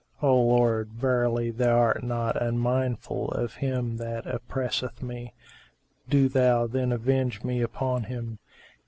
[0.23, 5.31] O Lord, verily Thou art not unmindful of him that oppresseth me;
[6.09, 8.39] do Thou then avenge me upon him!"